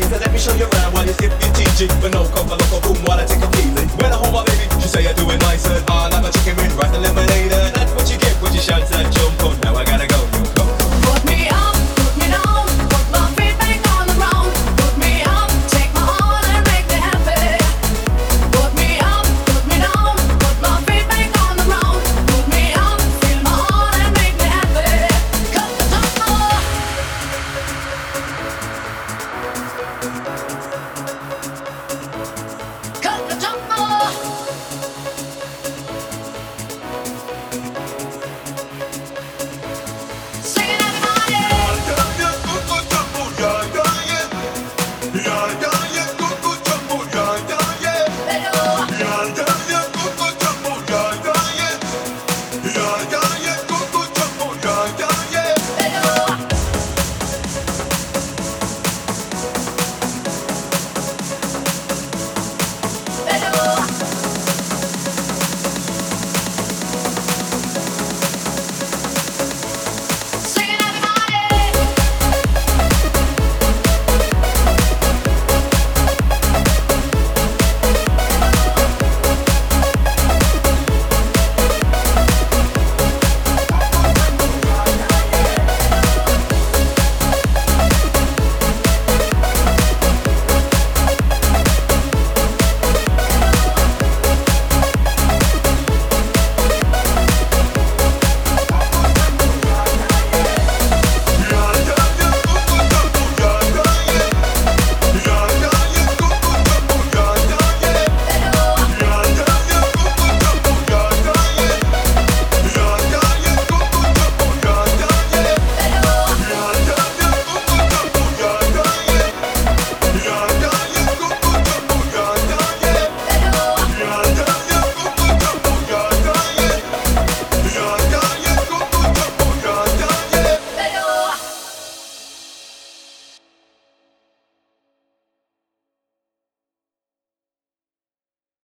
and 0.00 0.20
let 0.20 0.32
me 0.32 0.38
show 0.38 0.54
you 0.54 0.66
around 0.66 0.92
while 0.94 1.06
you 1.06 1.12
skip 1.12 1.30
your 1.30 1.52
teaching. 1.54 1.90
But 2.00 2.12
no 2.12 2.24
coca 2.28 2.54
loco 2.54 2.78
boom 2.80 3.04
while 3.04 3.18
I 3.18 3.24
take 3.26 3.42
a 3.42 3.50
peeling. 3.50 3.88
When 3.98 4.12
I 4.12 4.16
hold 4.16 4.32
my 4.32 4.44
baby, 4.44 4.66
she 4.80 4.88
say 4.88 5.06
I 5.06 5.12
do 5.12 5.28
it 5.30 5.40
nicer. 5.40 5.82
I 5.88 6.08
Like 6.08 6.24
a 6.28 6.30
chicken 6.38 6.56
with 6.56 6.76
rice 6.76 6.94
and 6.94 7.02
lemon 7.02 7.28